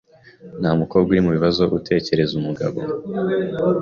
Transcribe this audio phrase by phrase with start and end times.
[0.59, 2.79] Nta mukobwa uri mubibazowatekereza umugabo